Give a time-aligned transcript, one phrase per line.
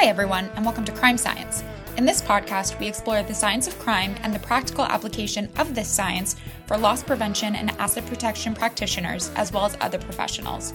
[0.00, 1.64] Hi, everyone, and welcome to Crime Science.
[1.96, 5.88] In this podcast, we explore the science of crime and the practical application of this
[5.88, 6.36] science
[6.66, 10.72] for loss prevention and asset protection practitioners, as well as other professionals.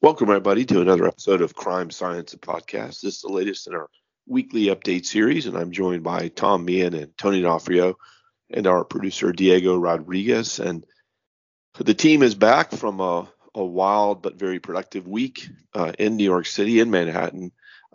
[0.00, 3.02] Welcome, everybody, to another episode of Crime Science Podcast.
[3.02, 3.88] This is the latest in our
[4.26, 7.96] weekly update series, and I'm joined by Tom Meehan and Tony D'Onofrio
[8.50, 10.58] and our producer, Diego Rodriguez.
[10.58, 10.84] And
[11.78, 16.24] the team is back from a, a wild but very productive week uh, in New
[16.24, 17.52] York City, in Manhattan,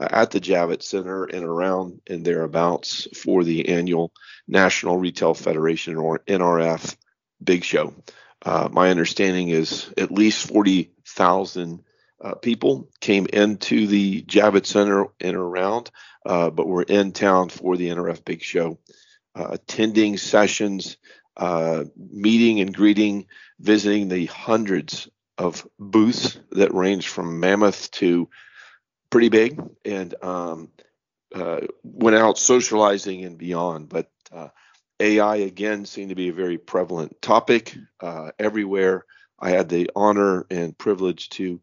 [0.10, 4.12] at the Javits Center and around and thereabouts for the annual
[4.48, 6.96] National Retail Federation or NRF
[7.44, 7.94] Big Show.
[8.44, 11.84] Uh, my understanding is at least 40,000
[12.24, 15.90] uh, people came into the Javits Center and around,
[16.26, 18.78] uh, but were in town for the NRF Big Show,
[19.36, 20.98] uh, attending sessions,
[21.38, 23.26] uh, meeting and greeting,
[23.60, 28.30] visiting the hundreds of booths that range from mammoth to
[29.12, 30.70] pretty big and um,
[31.36, 33.90] uh, went out socializing and beyond.
[33.90, 34.48] But uh,
[35.00, 39.06] AI again seemed to be a very prevalent topic uh, everywhere.
[39.40, 41.62] I had the honor and privilege to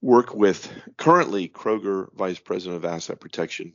[0.00, 3.72] work with currently Kroger Vice President of Asset Protection,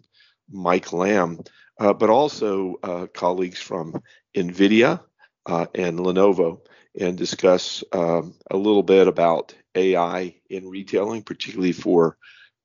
[0.50, 1.40] Mike Lamb,
[1.80, 4.02] uh, but also uh, colleagues from
[4.36, 5.02] NVIDIA
[5.46, 6.62] uh, and Lenovo
[7.00, 12.18] and discuss um, a little bit about AI in retailing, particularly for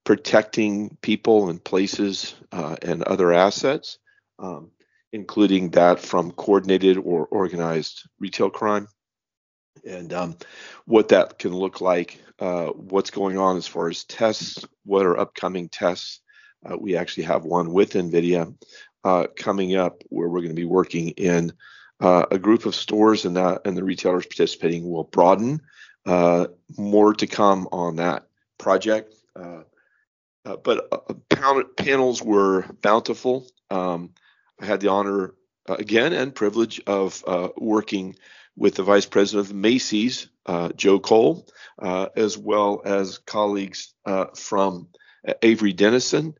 [0.04, 3.98] protecting people and places uh, and other assets,
[4.38, 4.70] um,
[5.12, 8.88] including that from coordinated or organized retail crime,
[9.86, 10.36] and um,
[10.84, 15.18] what that can look like, uh, what's going on as far as tests, what are
[15.18, 16.20] upcoming tests.
[16.64, 18.54] Uh, we actually have one with NVIDIA
[19.04, 21.52] uh, coming up where we're going to be working in
[22.00, 25.60] uh, a group of stores, and, that, and the retailers participating will broaden.
[26.06, 26.46] Uh,
[26.78, 28.26] more to come on that
[28.58, 29.14] project.
[29.36, 29.62] Uh,
[30.56, 33.46] but uh, pan- panels were bountiful.
[33.70, 34.10] Um,
[34.60, 35.34] I had the honor
[35.68, 38.16] uh, again and privilege of uh, working
[38.56, 41.46] with the vice president of Macy's, uh, Joe Cole,
[41.80, 43.94] uh, as well as colleagues
[44.36, 44.88] from
[45.42, 46.34] Avery Dennison.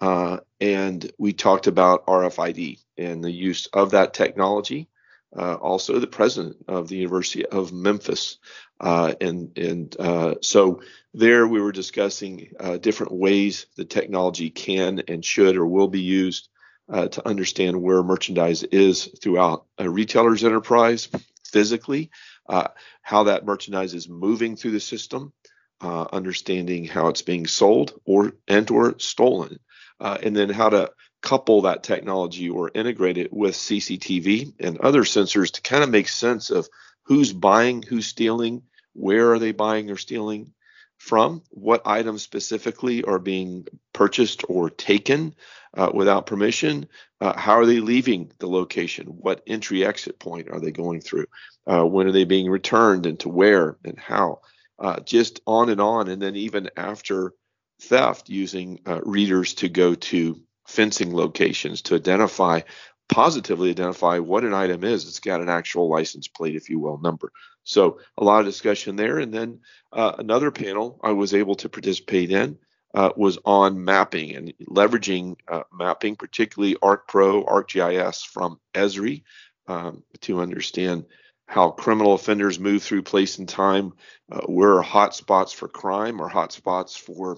[0.00, 4.88] and we talked about RFID and the use of that technology.
[5.36, 8.38] Also, the president of the University of Memphis.
[8.80, 15.02] Uh, and and uh, so there we were discussing uh, different ways the technology can
[15.06, 16.48] and should or will be used
[16.92, 21.08] uh, to understand where merchandise is throughout a retailer's enterprise
[21.44, 22.10] physically,
[22.48, 22.68] uh,
[23.00, 25.32] how that merchandise is moving through the system,
[25.80, 29.58] uh, understanding how it's being sold or and or stolen,
[30.00, 30.90] and then how to
[31.24, 36.08] couple that technology or integrate it with CCTV and other sensors to kind of make
[36.08, 36.68] sense of
[37.04, 38.62] who's buying, who's stealing,
[38.92, 40.52] where are they buying or stealing
[40.98, 45.34] from, what items specifically are being purchased or taken
[45.74, 46.86] uh, without permission,
[47.22, 51.26] uh, how are they leaving the location, what entry exit point are they going through,
[51.66, 54.40] uh, when are they being returned and to where and how,
[54.78, 56.08] uh, just on and on.
[56.08, 57.32] And then even after
[57.80, 62.60] theft, using uh, readers to go to fencing locations to identify
[63.08, 65.06] positively identify what an item is.
[65.06, 67.32] It's got an actual license plate, if you will, number.
[67.62, 69.18] So a lot of discussion there.
[69.18, 69.60] And then
[69.92, 72.58] uh, another panel I was able to participate in
[72.94, 79.22] uh, was on mapping and leveraging uh, mapping, particularly ArcPro, ArcGIS from Esri
[79.66, 81.04] um, to understand
[81.46, 83.92] how criminal offenders move through place and time,
[84.32, 87.36] uh, where are hot spots for crime or hot spots for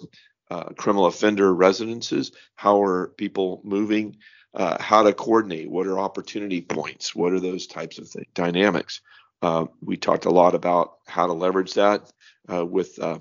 [0.50, 4.16] uh, criminal offender residences, how are people moving
[4.56, 9.02] uh, how to coordinate, what are opportunity points, what are those types of dynamics.
[9.42, 12.10] Uh, we talked a lot about how to leverage that
[12.50, 13.18] uh, with uh,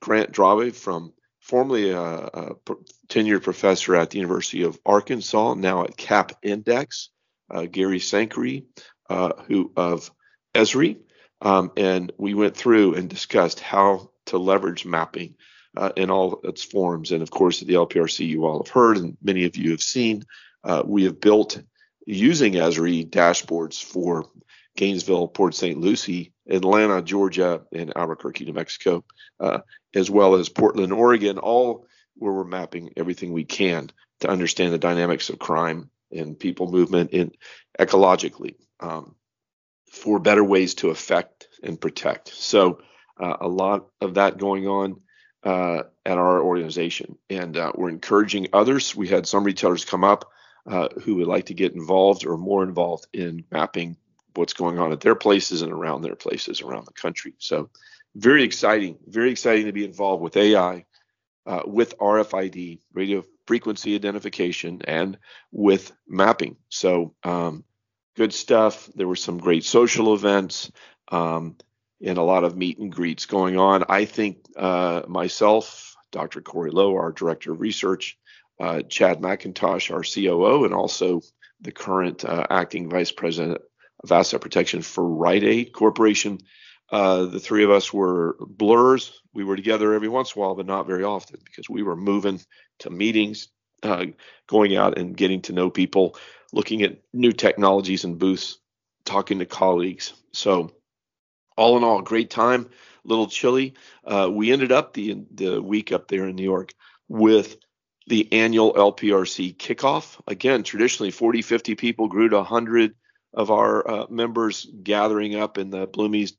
[0.00, 2.54] Grant Drawve from formerly a, a,
[3.08, 7.10] tenured professor at the University of Arkansas, now at Cap Index,
[7.50, 8.64] uh, Gary Sankary,
[9.10, 10.10] uh, who of
[10.54, 10.96] Esri,
[11.42, 15.34] um, and we went through and discussed how to leverage mapping
[15.76, 17.12] uh, in all its forms.
[17.12, 19.82] And of course, at the LPRC, you all have heard, and many of you have
[19.82, 20.24] seen
[20.64, 21.60] uh, we have built
[22.06, 24.26] using Esri dashboards for
[24.76, 25.78] Gainesville, Port St.
[25.78, 29.04] Lucie, Atlanta, Georgia, and Albuquerque, New Mexico,
[29.38, 29.60] uh,
[29.94, 33.90] as well as Portland, Oregon, all where we're mapping everything we can
[34.20, 37.32] to understand the dynamics of crime and people movement in
[37.78, 39.14] ecologically um,
[39.90, 42.28] for better ways to affect and protect.
[42.28, 42.80] So
[43.18, 45.00] uh, a lot of that going on
[45.42, 48.94] uh, at our organization, and uh, we're encouraging others.
[48.94, 50.30] We had some retailers come up
[50.66, 53.96] uh, who would like to get involved or more involved in mapping
[54.34, 57.34] what's going on at their places and around their places around the country.
[57.38, 57.70] So,
[58.14, 60.84] very exciting, very exciting to be involved with AI,
[61.46, 65.18] uh, with RFID, radio frequency identification and
[65.50, 66.56] with mapping.
[66.68, 67.64] So um,
[68.16, 68.88] good stuff.
[68.94, 70.70] There were some great social events
[71.08, 71.56] um,
[72.02, 73.84] and a lot of meet and greets going on.
[73.88, 76.40] I think uh, myself, Dr.
[76.40, 78.18] Corey Lowe, our director of research,
[78.60, 81.22] uh, Chad McIntosh, our COO, and also
[81.60, 83.60] the current uh, acting vice president
[84.02, 86.40] of asset protection for Rite Aid Corporation.
[86.90, 89.20] Uh, the three of us were blurs.
[89.32, 91.96] We were together every once in a while, but not very often because we were
[91.96, 92.40] moving
[92.80, 93.48] to meetings,
[93.82, 94.06] uh,
[94.46, 96.16] going out and getting to know people,
[96.52, 98.58] looking at new technologies and booths,
[99.04, 100.12] talking to colleagues.
[100.32, 100.72] So,
[101.60, 102.70] all in all, great time.
[103.04, 103.74] A little chilly.
[104.04, 106.72] Uh, we ended up the the week up there in New York
[107.08, 107.56] with
[108.06, 110.18] the annual LPRC kickoff.
[110.26, 112.94] Again, traditionally 40, 50 people grew to 100
[113.34, 116.32] of our uh, members gathering up in the Bloomies,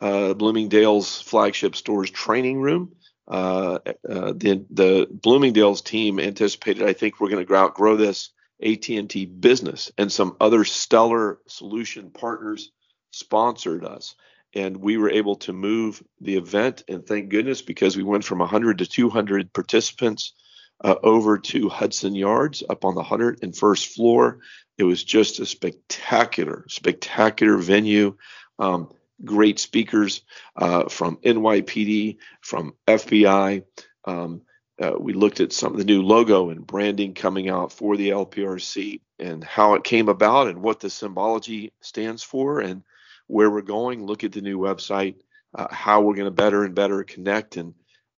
[0.00, 2.96] uh, Bloomingdale's flagship store's training room.
[3.26, 8.30] Uh, uh the, the Bloomingdale's team anticipated, I think, we're going to outgrow this
[8.62, 12.70] AT&T business, and some other stellar solution partners
[13.12, 14.14] sponsored us
[14.54, 18.38] and we were able to move the event and thank goodness because we went from
[18.38, 20.32] 100 to 200 participants
[20.82, 24.38] uh, over to Hudson Yards up on the 101st floor.
[24.78, 28.16] It was just a spectacular, spectacular venue.
[28.58, 28.90] Um,
[29.24, 30.22] great speakers
[30.56, 33.64] uh, from NYPD, from FBI.
[34.04, 34.42] Um,
[34.80, 38.10] uh, we looked at some of the new logo and branding coming out for the
[38.10, 42.82] LPRC and how it came about and what the symbology stands for and
[43.26, 44.06] where we're going.
[44.06, 45.16] Look at the new website,
[45.54, 47.74] uh, how we're going to better and better connect and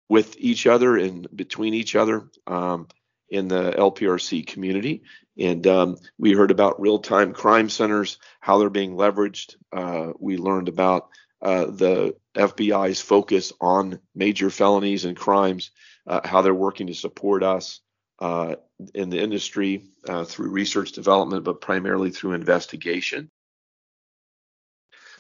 [0.09, 2.89] with each other and between each other um,
[3.29, 5.03] in the LPRC community.
[5.39, 9.57] And um, we heard about real time crime centers, how they're being leveraged.
[9.73, 11.09] Uh, we learned about
[11.43, 15.71] uh, the FBI's focus on major felonies and crimes,
[16.07, 17.81] uh, how they're working to support us
[18.21, 18.57] uh,
[18.95, 23.31] in the industry uh, through research development, but primarily through investigation.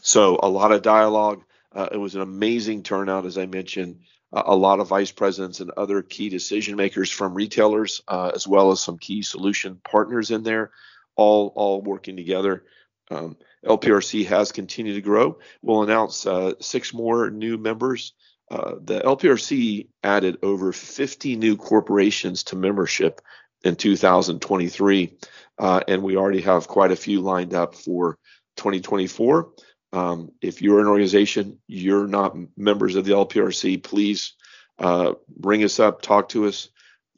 [0.06, 1.42] So, a lot of dialogue.
[1.74, 3.98] Uh, it was an amazing turnout, as I mentioned
[4.32, 8.70] a lot of vice presidents and other key decision makers from retailers, uh, as well
[8.70, 10.72] as some key solution partners in there,
[11.14, 12.64] all all working together.
[13.10, 15.38] Um, LPRC has continued to grow.
[15.62, 18.12] We'll announce uh, six more new members.
[18.50, 23.20] Uh, the LPRC added over 50 new corporations to membership
[23.64, 25.16] in 2023,
[25.58, 28.18] uh, and we already have quite a few lined up for
[28.56, 29.50] 2024.
[29.92, 34.34] Um, if you're an organization, you're not members of the LPRC, please
[34.78, 36.68] uh, ring us up, talk to us,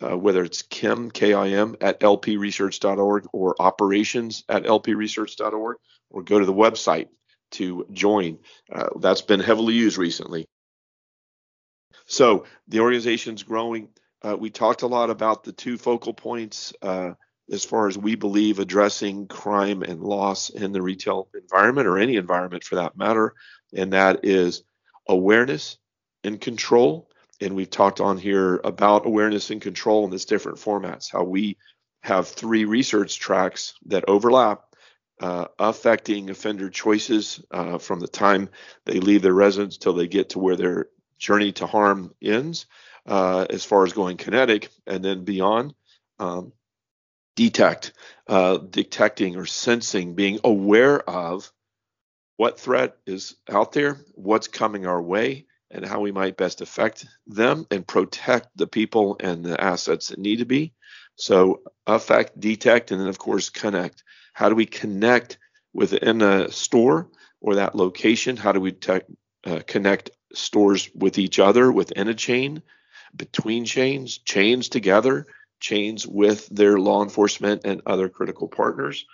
[0.00, 5.76] uh, whether it's Kim, K-I-M, at lpresearch.org or operations at lpresearch.org,
[6.11, 7.09] or go to the website
[7.53, 8.38] to join.
[8.73, 10.47] Uh, that's been heavily used recently.
[12.06, 13.88] So the organization's growing.
[14.23, 17.12] Uh, we talked a lot about the two focal points uh,
[17.50, 22.16] as far as we believe addressing crime and loss in the retail environment or any
[22.16, 23.34] environment for that matter,
[23.74, 24.62] and that is
[25.08, 25.78] awareness
[26.24, 27.08] and control.
[27.40, 31.56] And we've talked on here about awareness and control in this different formats, how we
[32.02, 34.64] have three research tracks that overlap,
[35.20, 38.48] uh, affecting offender choices uh, from the time
[38.84, 42.66] they leave their residence till they get to where their journey to harm ends,
[43.06, 45.74] uh, as far as going kinetic, and then beyond.
[46.20, 46.52] Um,
[47.38, 47.92] detect,
[48.26, 51.52] uh, detecting or sensing, being aware of
[52.36, 57.06] what threat is out there, what's coming our way, and how we might best affect
[57.28, 60.72] them and protect the people and the assets that need to be.
[61.14, 64.02] So, affect, detect, and then, of course, connect.
[64.32, 65.38] How do we connect
[65.72, 67.08] within a store
[67.40, 68.36] or that location?
[68.36, 69.14] How do we te-
[69.44, 72.62] uh, connect stores with each other within a chain,
[73.14, 75.26] between chains, chains together?
[75.60, 79.06] Chains with their law enforcement and other critical partners.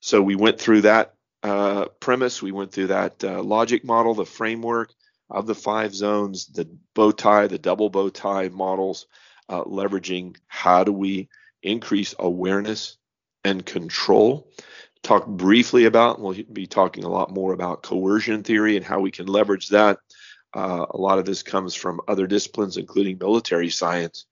[0.00, 4.26] So we went through that uh, premise, we went through that uh, logic model, the
[4.26, 4.92] framework
[5.30, 9.06] of the five zones, the bow tie, the double bow tie models,
[9.48, 11.28] uh, leveraging how do we
[11.62, 12.96] increase awareness
[13.44, 14.50] and control.
[15.02, 19.10] Talk briefly about, we'll be talking a lot more about coercion theory and how we
[19.10, 19.98] can leverage that.
[20.54, 24.26] Uh, a lot of this comes from other disciplines, including military science,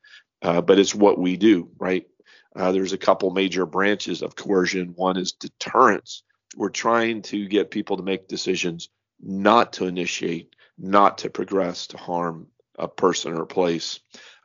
[0.46, 2.06] uh, but it's what we do, right?
[2.54, 4.92] Uh, there's a couple major branches of coercion.
[4.94, 6.22] One is deterrence.
[6.56, 8.88] We're trying to get people to make decisions
[9.20, 12.46] not to initiate, not to progress to harm
[12.78, 13.98] a person or place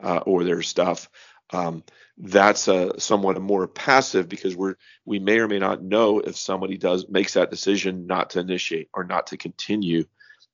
[0.03, 1.07] uh, or their stuff.
[1.51, 1.83] Um,
[2.17, 6.35] that's a somewhat a more passive because we're we may or may not know if
[6.35, 10.05] somebody does makes that decision not to initiate or not to continue.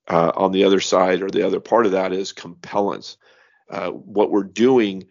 [0.10, 3.18] Uh, on the other side or the other part of that is compellence.
[3.70, 5.06] Uh, what we're doing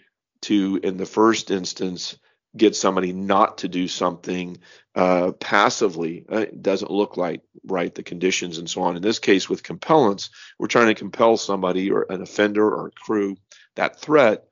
[0.47, 2.17] to, in the first instance,
[2.57, 4.57] get somebody not to do something
[4.95, 6.25] uh, passively.
[6.31, 8.97] Uh, it doesn't look like right the conditions and so on.
[8.97, 12.93] In this case, with compellence, we're trying to compel somebody or an offender or a
[12.93, 13.37] crew
[13.75, 14.45] that threat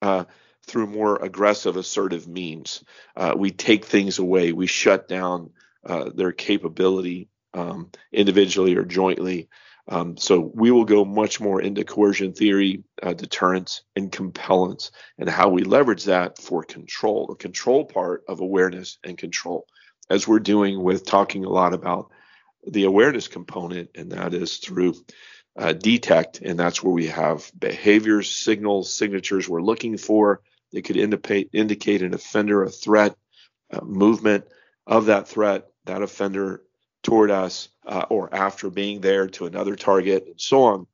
[0.00, 0.24] uh,
[0.66, 2.82] through more aggressive, assertive means.
[3.16, 4.52] Uh, we take things away.
[4.52, 5.50] We shut down
[5.84, 9.48] uh, their capability um, individually or jointly.
[9.88, 15.28] Um, so we will go much more into coercion theory, uh, deterrence, and compellence, and
[15.28, 19.66] how we leverage that for control, the control part of awareness and control,
[20.08, 22.10] as we're doing with talking a lot about
[22.66, 24.94] the awareness component, and that is through
[25.56, 30.42] uh, detect, and that's where we have behaviors, signals, signatures we're looking for.
[30.72, 33.16] They could indicate indicate an offender, a threat,
[33.72, 34.44] uh, movement
[34.86, 36.62] of that threat, that offender
[37.10, 40.86] toward us uh, or after being there to another target and so on.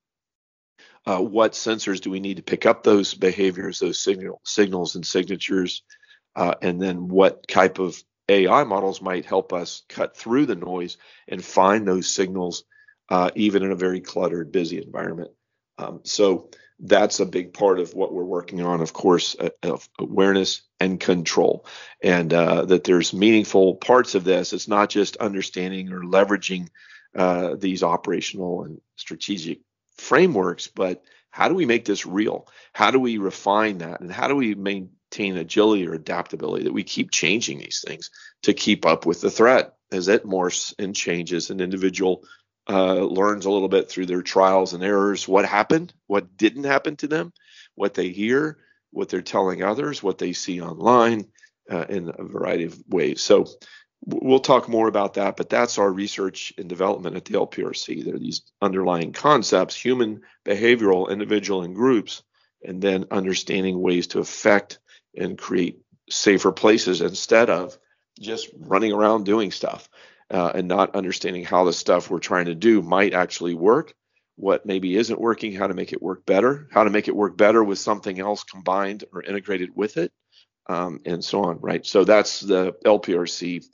[1.05, 5.07] Uh, what sensors do we need to pick up those behaviors, those signal, signals and
[5.07, 5.83] signatures,
[6.35, 10.97] uh, and then what type of AI models might help us cut through the noise
[11.29, 12.65] and find those signals,
[13.11, 15.31] uh, even in a very cluttered, busy environment.
[15.79, 19.89] Um, so that's a big part of what we're working on, of course, uh, of
[19.99, 21.67] awareness and control,
[22.03, 24.53] and uh, that there's meaningful parts of this.
[24.53, 26.69] It's not just understanding or leveraging
[27.15, 29.61] uh, these operational and strategic
[29.97, 32.49] frameworks, but how do we make this real?
[32.73, 34.01] How do we refine that?
[34.01, 38.11] And how do we maintain agility or adaptability that we keep changing these things
[38.43, 42.25] to keep up with the threat as it morphs and changes and individual
[42.69, 46.97] uh, learns a little bit through their trials and errors what happened, what didn't happen
[46.97, 47.33] to them,
[47.75, 48.59] what they hear,
[48.91, 51.27] what they're telling others, what they see online
[51.71, 53.21] uh, in a variety of ways.
[53.23, 53.47] So
[54.05, 58.05] we'll talk more about that, but that's our research and development at the LPRC.
[58.05, 62.23] There are these underlying concepts, human, behavioral, individual, and groups,
[62.65, 64.79] and then understanding ways to affect
[65.17, 65.81] and create
[66.11, 67.79] safer places instead of
[68.19, 69.89] just running around doing stuff
[70.31, 73.95] uh, and not understanding how the stuff we're trying to do might actually work,
[74.37, 77.37] what maybe isn't working, how to make it work better, how to make it work
[77.37, 80.13] better with something else combined or integrated with it,
[80.69, 81.87] um, and so on, right?
[81.87, 83.65] So that's the LPRC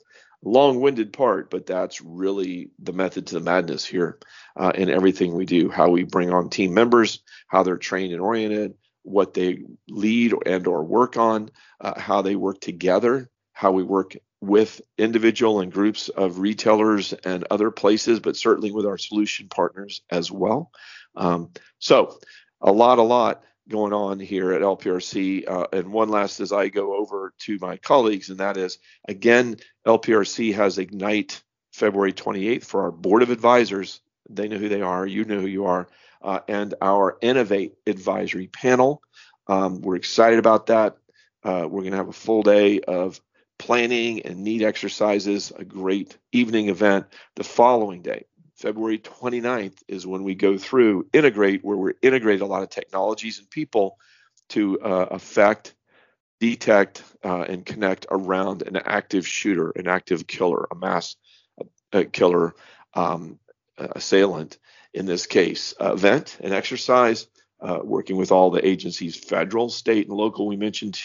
[0.43, 4.19] long-winded part, but that's really the method to the madness here
[4.57, 5.69] uh, in everything we do.
[5.69, 10.67] How we bring on team members, how they're trained and oriented, what they lead and
[10.67, 11.49] or work on,
[11.81, 17.45] uh, how they work together, how we work with individual and groups of retailers and
[17.49, 20.69] other places, but certainly with our solution partners as well.
[21.15, 22.19] Um, so,
[22.59, 25.49] a lot, a lot going on here at LPRC.
[25.49, 29.55] Uh, and one last as I go over to my colleagues, and that is again,
[29.87, 34.01] LPRC has Ignite February 28th for our board of advisors.
[34.29, 35.87] They know who they are, you know who you are,
[36.21, 39.01] uh, and our Innovate advisory panel.
[39.47, 40.97] Um, we're excited about that.
[41.43, 43.21] Uh, we're going to have a full day of
[43.57, 47.05] planning and need exercises, a great evening event
[47.35, 48.25] the following day.
[48.55, 53.39] February 29th is when we go through integrate, where we're integrate a lot of technologies
[53.39, 53.97] and people
[54.49, 55.75] to uh, affect,
[56.39, 61.15] detect, uh, and connect around an active shooter, an active killer, a mass
[61.91, 62.55] uh, killer
[62.93, 63.39] um,
[63.77, 64.59] assailant
[64.93, 65.73] in this case.
[65.79, 67.27] event and exercise,
[67.63, 70.47] uh, working with all the agencies, federal, state, and local.
[70.47, 70.99] We mentioned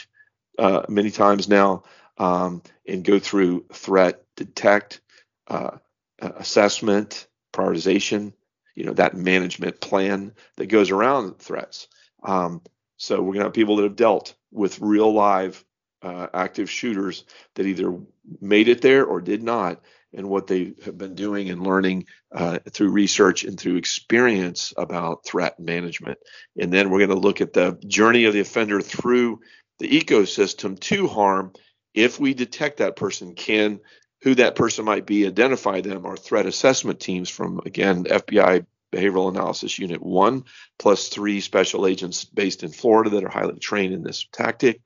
[0.58, 1.84] uh, many times now
[2.18, 5.00] um, and go through threat detect,
[5.48, 5.78] uh,
[6.20, 8.32] assessment, prioritization,
[8.74, 11.88] you know, that management plan that goes around threats.
[12.22, 12.62] Um,
[12.96, 15.64] so we're going to have people that have dealt with real live
[16.02, 17.98] uh, active shooters that either
[18.40, 19.80] made it there or did not,
[20.12, 25.24] and what they have been doing and learning uh, through research and through experience about
[25.24, 26.18] threat management.
[26.58, 29.40] And then we're going to look at the journey of the offender through
[29.78, 31.52] the ecosystem to harm
[31.94, 33.80] if we detect that person, can
[34.22, 36.04] who that person might be, identify them.
[36.04, 40.44] Our threat assessment teams from, again, FBI Behavioral Analysis Unit 1,
[40.78, 44.80] plus three special agents based in Florida that are highly trained in this tactic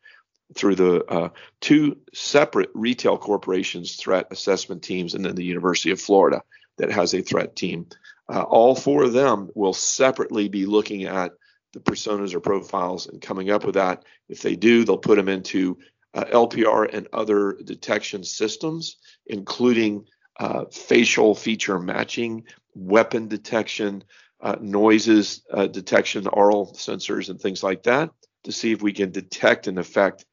[0.55, 1.29] through the uh,
[1.61, 6.43] two separate retail corporations threat assessment teams and then the University of Florida
[6.79, 7.87] that has a threat team.
[8.29, 11.33] Uh, all four of them will separately be looking at
[11.73, 14.05] the personas or profiles and coming up with that.
[14.29, 15.79] If they do, they'll put them into
[16.15, 20.07] uh, LPR and other detection systems, including
[20.39, 24.05] uh, facial feature matching, weapon detection,
[24.41, 28.11] uh, noises uh, detection, aural sensors, and things like that,
[28.45, 30.25] to see if we can detect and affect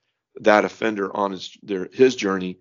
[0.41, 2.57] that offender on his their, his journey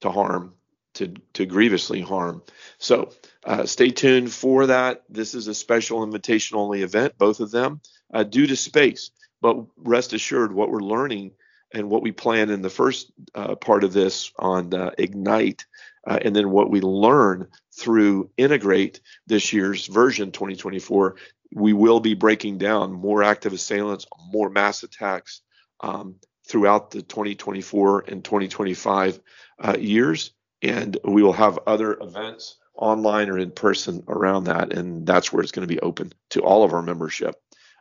[0.00, 0.54] to harm,
[0.94, 2.42] to to grievously harm.
[2.78, 3.12] So
[3.44, 5.04] uh, stay tuned for that.
[5.08, 7.80] This is a special invitation only event, both of them,
[8.12, 9.10] uh, due to space
[9.44, 11.32] but rest assured, what we're learning
[11.72, 15.66] and what we plan in the first uh, part of this on uh, Ignite,
[16.06, 21.16] uh, and then what we learn through Integrate this year's version 2024,
[21.54, 25.40] we will be breaking down more active assailants, more mass attacks
[25.80, 26.16] um,
[26.46, 29.20] throughout the 2024 and 2025
[29.58, 30.32] uh, years.
[30.62, 34.72] And we will have other events online or in person around that.
[34.72, 37.36] And that's where it's going to be open to all of our membership.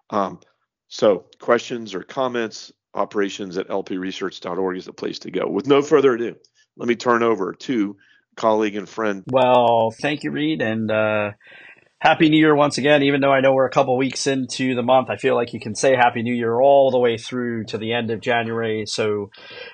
[0.10, 0.40] Um,
[0.88, 5.47] so, questions or comments, operations at lpresearch.org is the place to go.
[5.47, 6.35] With no further ado,
[6.77, 7.97] let me turn over to
[8.35, 9.23] colleague and friend.
[9.27, 10.62] Well, thank you, Read.
[10.62, 11.31] And uh,
[12.03, 13.01] Happy New Year once again.
[13.03, 15.59] Even though I know we're a couple weeks into the month, I feel like you
[15.62, 18.83] can say Happy New Year all the way through to the end of January.
[18.85, 19.29] So,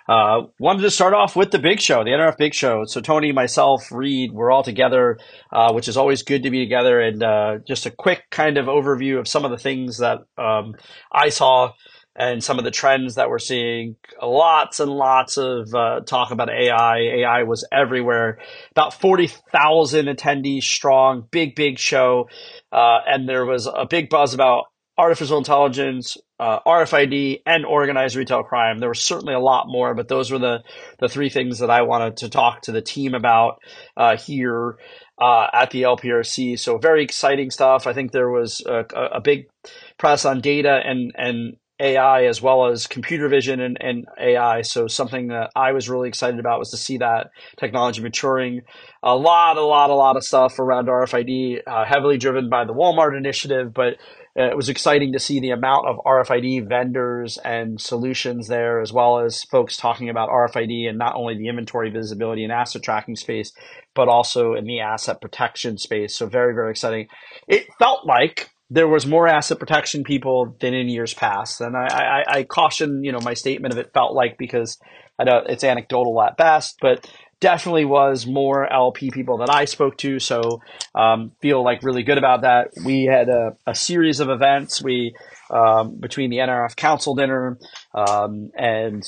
[0.07, 2.83] uh, wanted to start off with the big show, the NRF Big Show.
[2.85, 5.17] So, Tony, myself, Read, we're all together,
[5.51, 7.01] uh, which is always good to be together.
[7.01, 10.75] And uh, just a quick kind of overview of some of the things that um,
[11.11, 11.71] I saw
[12.19, 13.95] and some of the trends that we're seeing.
[14.21, 16.97] Lots and lots of uh, talk about AI.
[16.97, 18.39] AI was everywhere.
[18.71, 22.27] About 40,000 attendees strong, big, big show.
[22.73, 24.65] Uh, and there was a big buzz about
[24.97, 28.79] artificial intelligence, uh, RFID, and organized retail crime.
[28.79, 30.59] There was certainly a lot more, but those were the,
[30.99, 33.61] the three things that I wanted to talk to the team about
[33.95, 34.77] uh, here.
[35.21, 36.57] Uh, at the LPRC.
[36.57, 37.87] So very exciting stuff.
[37.87, 39.49] I think there was a, a, big
[39.97, 44.61] press on data and and AI as well as computer vision and, and AI.
[44.63, 48.61] So something that I was really excited about was to see that technology maturing.
[49.01, 52.73] A lot, a lot, a lot of stuff around RFID, uh, heavily driven by the
[52.73, 53.95] Walmart initiative, but
[54.37, 58.93] uh, it was exciting to see the amount of RFID vendors and solutions there, as
[58.93, 63.15] well as folks talking about RFID and not only the inventory visibility and asset tracking
[63.15, 63.51] space,
[63.95, 66.15] but also in the asset protection space.
[66.15, 67.07] So very, very exciting.
[67.47, 71.59] It felt like there was more asset protection people than in years past.
[71.61, 74.77] And I, I, I, caution, you know, my statement of it felt like because
[75.17, 79.97] I know it's anecdotal at best, but definitely was more LP people that I spoke
[79.99, 80.19] to.
[80.19, 80.61] So
[80.93, 82.69] um, feel like really good about that.
[82.85, 84.83] We had a, a series of events.
[84.83, 85.15] We
[85.49, 87.57] um, between the NRF Council dinner
[87.95, 89.03] um, and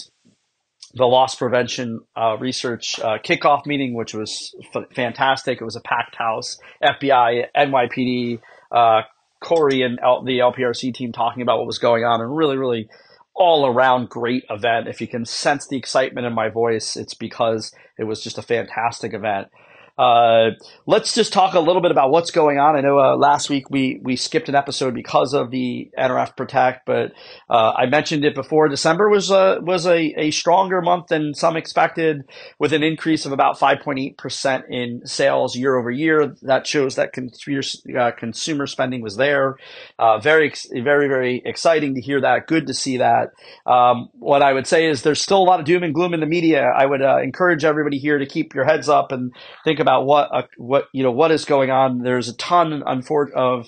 [0.93, 5.61] the loss prevention uh, research uh, kickoff meeting, which was f- fantastic.
[5.61, 6.57] It was a packed house.
[6.83, 8.39] FBI, NYPD,
[8.71, 9.01] uh,
[9.41, 12.87] Corey and L- the LPRC team talking about what was going on, and really, really
[13.33, 14.87] all around great event.
[14.87, 18.41] If you can sense the excitement in my voice, it's because it was just a
[18.43, 19.47] fantastic event.
[20.01, 20.55] Uh,
[20.87, 22.75] let's just talk a little bit about what's going on.
[22.75, 26.87] I know uh, last week we we skipped an episode because of the NRF Protect,
[26.87, 27.11] but
[27.51, 28.67] uh, I mentioned it before.
[28.67, 32.23] December was a was a, a stronger month than some expected,
[32.57, 36.35] with an increase of about 5.8 percent in sales year over year.
[36.41, 37.61] That shows that consumer
[37.95, 39.57] uh, consumer spending was there.
[39.99, 42.47] Uh, very very very exciting to hear that.
[42.47, 43.33] Good to see that.
[43.67, 46.21] Um, what I would say is there's still a lot of doom and gloom in
[46.21, 46.63] the media.
[46.75, 49.31] I would uh, encourage everybody here to keep your heads up and
[49.63, 51.99] think about what uh, what you know what is going on.
[51.99, 53.67] There's a ton of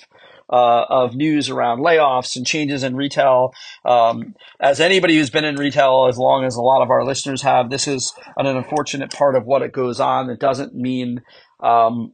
[0.49, 3.53] uh, of news around layoffs and changes in retail.
[3.86, 7.41] Um, as anybody who's been in retail as long as a lot of our listeners
[7.41, 10.29] have, this is an unfortunate part of what it goes on.
[10.29, 11.21] It doesn't mean
[11.62, 12.13] um,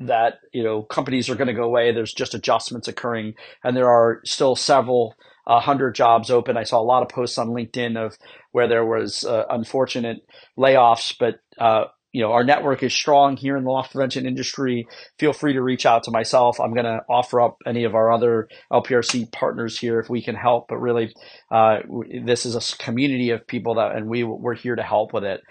[0.00, 1.92] that you know companies are going to go away.
[1.92, 5.14] There's just adjustments occurring, and there are still several
[5.46, 6.56] uh, hundred jobs open.
[6.56, 8.18] I saw a lot of posts on LinkedIn of
[8.52, 10.18] where there was uh, unfortunate
[10.58, 11.86] layoffs, but uh,
[12.18, 14.88] you know, our network is strong here in the loss prevention industry.
[15.20, 16.58] Feel free to reach out to myself.
[16.58, 20.34] I'm going to offer up any of our other LPRC partners here if we can
[20.34, 20.66] help.
[20.66, 21.14] But really,
[21.52, 21.76] uh,
[22.24, 25.42] this is a community of people that, and we we're here to help with it.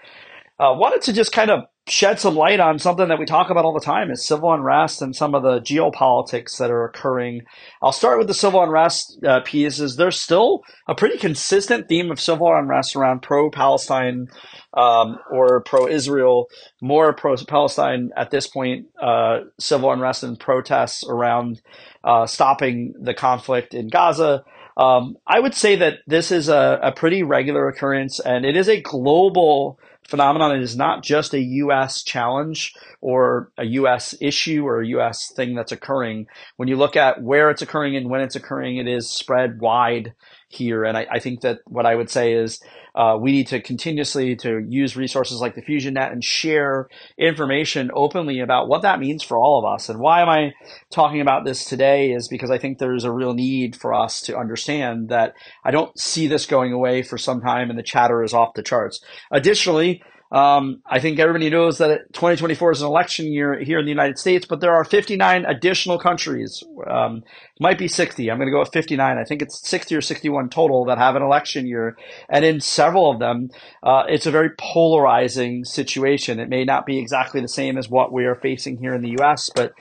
[0.60, 3.64] Uh, wanted to just kind of shed some light on something that we talk about
[3.64, 7.42] all the time is civil unrest and some of the geopolitics that are occurring.
[7.82, 9.80] I'll start with the civil unrest uh, piece.
[9.80, 14.28] Is there's still a pretty consistent theme of civil unrest around pro-Palestine
[14.74, 16.46] um, or pro-Israel,
[16.80, 18.86] more pro-Palestine at this point.
[19.00, 21.60] Uh, civil unrest and protests around
[22.04, 24.44] uh, stopping the conflict in Gaza.
[24.76, 28.68] Um, I would say that this is a, a pretty regular occurrence, and it is
[28.68, 30.60] a global phenomenon.
[30.60, 32.02] Is not just a U.S.
[32.02, 34.14] challenge or a U.S.
[34.20, 35.32] issue or a U.S.
[35.36, 36.26] thing that's occurring.
[36.56, 40.14] When you look at where it's occurring and when it's occurring, it is spread wide
[40.48, 40.84] here.
[40.84, 42.60] And I, I think that what I would say is
[42.94, 47.90] uh, we need to continuously to use resources like the Fusion Net and share information
[47.94, 49.88] openly about what that means for all of us.
[49.88, 50.52] And why am I
[50.90, 54.36] talking about this today is because I think there's a real need for us to
[54.36, 58.34] understand that I don't see this going away for some time and the chatter is
[58.34, 59.00] off the charts.
[59.30, 59.97] Additionally,
[60.30, 64.18] Um, I think everybody knows that 2024 is an election year here in the United
[64.18, 66.62] States, but there are 59 additional countries.
[66.86, 67.24] Um,
[67.60, 68.30] might be 60.
[68.30, 69.16] I'm going to go with 59.
[69.18, 71.96] I think it's 60 or 61 total that have an election year.
[72.28, 73.48] And in several of them,
[73.82, 76.40] uh, it's a very polarizing situation.
[76.40, 79.16] It may not be exactly the same as what we are facing here in the
[79.20, 79.72] U.S., but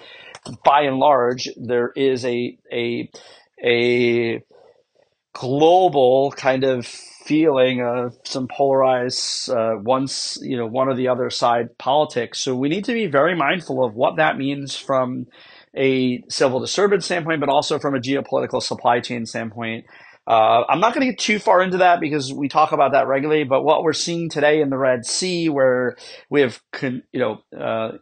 [0.63, 3.11] by and large, there is a, a,
[3.61, 4.43] a
[5.33, 6.87] global kind of
[7.27, 12.39] feeling of some polarized uh, once you know one or the other side politics.
[12.39, 15.27] So we need to be very mindful of what that means from
[15.75, 19.85] a civil disturbance standpoint, but also from a geopolitical supply chain standpoint.
[20.25, 23.07] Uh, I'm not going to get too far into that because we talk about that
[23.07, 23.43] regularly.
[23.43, 25.97] But what we're seeing today in the Red Sea, where
[26.29, 27.97] we have con- you know uh,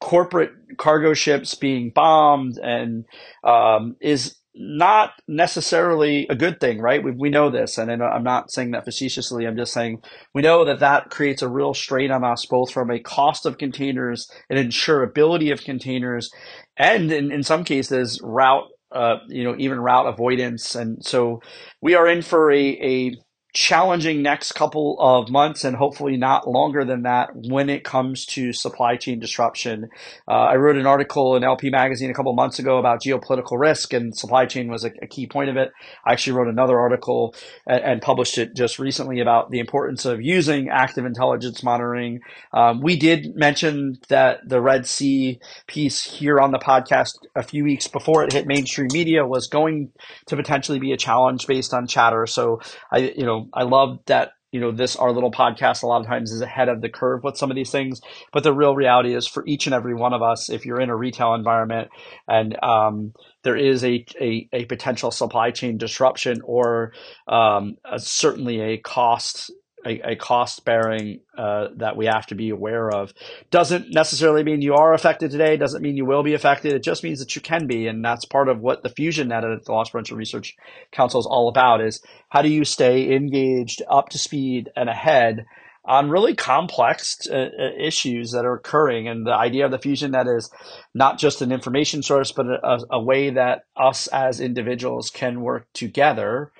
[0.00, 3.04] corporate cargo ships being bombed, and
[3.42, 7.02] um, is not necessarily a good thing, right?
[7.02, 9.46] We, we know this, and I'm not saying that facetiously.
[9.46, 10.02] I'm just saying
[10.34, 13.58] we know that that creates a real strain on us, both from a cost of
[13.58, 16.30] containers and insurability of containers,
[16.76, 20.74] and in, in some cases, route, uh, you know, even route avoidance.
[20.74, 21.40] And so
[21.82, 23.16] we are in for a, a
[23.54, 28.52] challenging next couple of months and hopefully not longer than that when it comes to
[28.52, 29.88] supply chain disruption.
[30.26, 33.92] Uh, I wrote an article in LP Magazine a couple months ago about geopolitical risk,
[33.92, 35.70] and supply chain was a, a key point of it.
[36.04, 40.20] I actually wrote another article and, and, published it just recently about the importance of
[40.20, 42.20] using active intelligence monitoring.
[42.52, 45.38] Um, we did mention that the Red Sea
[45.68, 49.92] piece here on the podcast a few weeks before it hit mainstream media was going
[50.26, 52.26] to potentially be a challenge based on chatter.
[52.26, 56.00] So I, you know, I love that you know this our little podcast a lot
[56.00, 58.00] of times is ahead of the curve with some of these things
[58.32, 60.90] but the real reality is for each and every one of us if you're in
[60.90, 61.88] a retail environment
[62.28, 66.92] and um, there is a, a, a, potential supply chain disruption or
[67.26, 69.52] um, a, certainly a cost
[69.84, 73.12] a, a cost bearing uh, that we have to be aware of.
[73.50, 75.56] Doesn't necessarily mean you are affected today.
[75.56, 76.72] Doesn't mean you will be affected.
[76.72, 79.44] It just means that you can be, and that's part of what the Fusion Net
[79.44, 80.56] at the Loss Prevention Research
[80.92, 81.80] Council is all about.
[81.80, 85.46] Is how do you stay engaged, up to speed, and ahead
[85.86, 89.06] on really complex uh, uh issues that are occurring.
[89.06, 90.50] And the idea of the Fusion Net is
[90.94, 95.66] not just an information source, but a, a way that us as individuals can work
[95.74, 96.52] together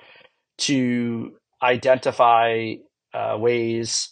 [0.57, 2.75] to identify
[3.15, 4.09] uh, ways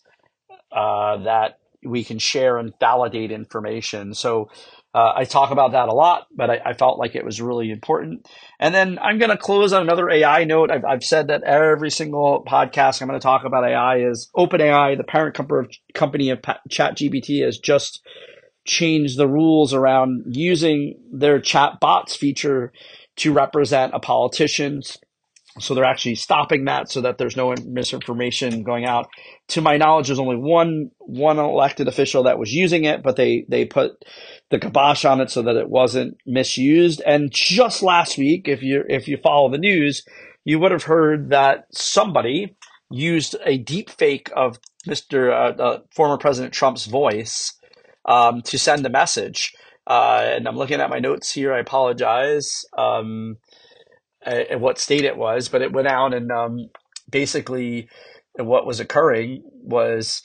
[0.71, 4.13] uh, that we can share and validate information.
[4.13, 4.49] So
[4.95, 7.71] uh, I talk about that a lot, but I, I, felt like it was really
[7.71, 8.27] important.
[8.59, 10.69] And then I'm going to close on another AI note.
[10.71, 14.95] I've, I've, said that every single podcast I'm going to talk about AI is OpenAI,
[14.95, 15.35] the parent
[15.93, 16.39] company of
[16.69, 18.05] ChatGPT, has just
[18.65, 22.71] changed the rules around using their chat bots feature
[23.15, 24.97] to represent a politician's
[25.59, 29.07] so they're actually stopping that so that there's no misinformation going out.
[29.49, 33.45] To my knowledge, there's only one one elected official that was using it, but they
[33.47, 33.91] they put
[34.49, 37.01] the kibosh on it so that it wasn't misused.
[37.05, 40.03] And just last week, if you if you follow the news,
[40.43, 42.55] you would have heard that somebody
[42.89, 45.31] used a deep fake of Mr.
[45.31, 47.53] Uh, uh, former President Trump's voice
[48.05, 49.53] um, to send a message.
[49.85, 51.53] Uh, and I'm looking at my notes here.
[51.53, 52.65] I apologize.
[52.77, 53.37] Um,
[54.25, 56.69] uh, what state it was, but it went out and um,
[57.09, 57.87] basically
[58.37, 60.23] what was occurring was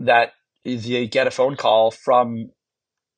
[0.00, 0.32] that
[0.64, 2.50] you get a phone call from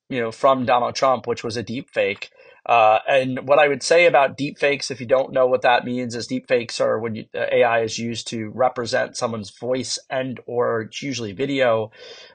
[0.08, 2.30] you know from Donald Trump, which was a deep fake.
[2.66, 5.86] Uh, and what I would say about deep fakes, if you don't know what that
[5.86, 9.98] means, is deep fakes are when you, uh, AI is used to represent someone's voice
[10.10, 11.90] and or it's usually video.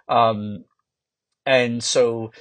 [0.09, 0.65] Um,
[1.45, 2.31] and so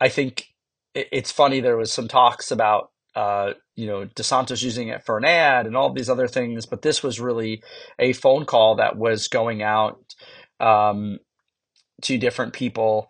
[0.00, 0.46] I think
[0.92, 1.60] it, it's funny.
[1.60, 5.74] There was some talks about uh, you know, DeSantis using it for an ad and
[5.74, 6.66] all these other things.
[6.66, 7.62] But this was really
[7.98, 10.14] a phone call that was going out
[10.60, 11.18] um,
[12.02, 13.08] to different people,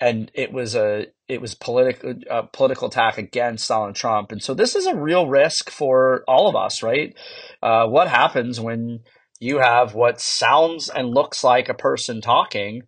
[0.00, 2.14] and it was a it was political
[2.52, 4.32] political attack against Donald Trump.
[4.32, 7.16] And so this is a real risk for all of us, right?
[7.62, 9.00] Uh, what happens when
[9.40, 12.82] you have what sounds and looks like a person talking,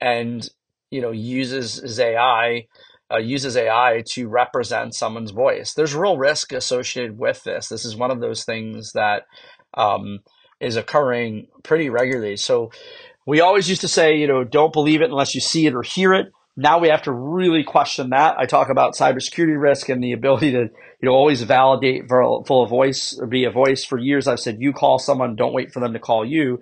[0.00, 0.48] and
[0.92, 2.66] you know uses his AI
[3.12, 5.74] uh, uses AI to represent someone's voice.
[5.74, 7.68] There's real risk associated with this.
[7.68, 9.26] This is one of those things that
[9.74, 10.20] um,
[10.60, 12.36] is occurring pretty regularly.
[12.36, 12.70] So
[13.26, 15.82] we always used to say, you know, don't believe it unless you see it or
[15.82, 16.32] hear it.
[16.56, 18.36] Now we have to really question that.
[18.38, 20.70] I talk about cybersecurity risk and the ability to, you
[21.02, 23.84] know, always validate full voice or be a voice.
[23.84, 26.60] For years, I've said, you call someone, don't wait for them to call you.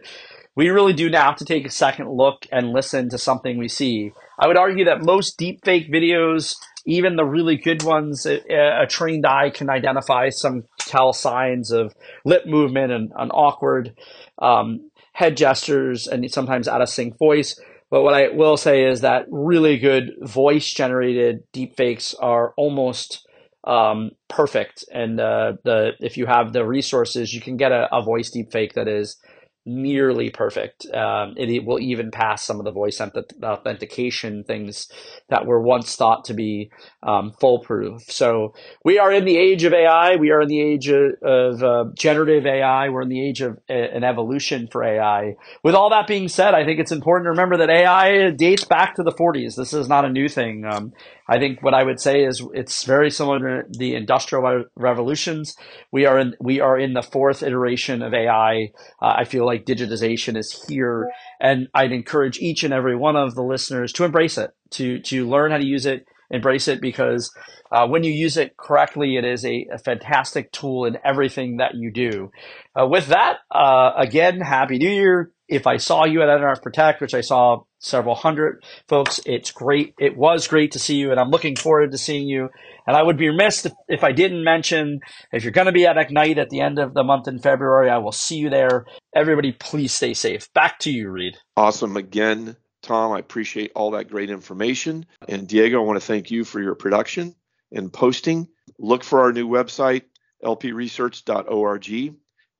[0.56, 3.68] We really do now have to take a second look and listen to something we
[3.68, 4.12] see.
[4.38, 9.50] I would argue that most deepfake videos, even the really good ones, a, trained eye
[9.50, 13.96] can identify some tell signs of lip movement and an awkward
[14.38, 17.58] um, head gestures and sometimes out of sync voice.
[17.90, 23.26] But what I will say is that really good voice generated deepfakes are almost
[23.64, 24.84] um, perfect.
[24.92, 28.74] And uh, the if you have the resources, you can get a, a voice deepfake
[28.74, 29.16] that is
[29.66, 30.86] nearly perfect.
[30.92, 34.88] Um, it, it, will even pass some of the voice authentication things
[35.30, 36.70] that were once thought to be
[37.02, 38.02] um, foolproof.
[38.08, 40.16] So we are in the age of AI.
[40.16, 42.90] We are in the age of, of uh, generative AI.
[42.90, 45.34] We're in the age of a, an evolution for AI.
[45.62, 48.96] With all that being said, I think it's important to remember that AI dates back
[48.96, 49.56] to the 40s.
[49.56, 50.64] This is not a new thing.
[50.66, 50.92] Um,
[51.26, 55.56] I think what I would say is it's very similar to the industrial revolutions.
[55.90, 58.72] We are in we are in the fourth iteration of AI.
[59.00, 63.34] Uh, I feel like digitization is here, and I'd encourage each and every one of
[63.34, 67.32] the listeners to embrace it, to to learn how to use it, embrace it, because
[67.70, 71.74] uh, when you use it correctly, it is a, a, fantastic tool in everything that
[71.74, 72.30] you do.
[72.78, 77.00] Uh, with that, uh, again, happy New Year if I saw you at NRF Protect,
[77.00, 79.94] which I saw several hundred folks, it's great.
[79.98, 82.48] It was great to see you, and I'm looking forward to seeing you.
[82.86, 85.00] And I would be remiss if, if I didn't mention
[85.32, 87.90] if you're going to be at Ignite at the end of the month in February,
[87.90, 88.86] I will see you there.
[89.14, 90.52] Everybody, please stay safe.
[90.54, 91.36] Back to you, Read.
[91.56, 91.96] Awesome.
[91.96, 95.06] Again, Tom, I appreciate all that great information.
[95.28, 97.34] And Diego, I want to thank you for your production
[97.72, 98.48] and posting.
[98.78, 100.02] Look for our new website,
[100.44, 102.14] lpresearch.org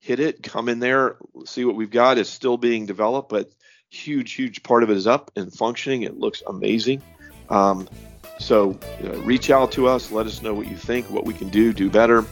[0.05, 2.19] hit it, come in there, see what we've got.
[2.19, 3.49] It's still being developed, but
[3.89, 6.03] huge, huge part of it is up and functioning.
[6.03, 7.01] It looks amazing.
[7.49, 7.89] Um,
[8.37, 11.49] so uh, reach out to us, let us know what you think, what we can
[11.49, 12.23] do, do better,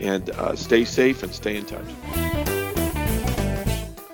[0.00, 2.39] and uh, stay safe and stay in touch.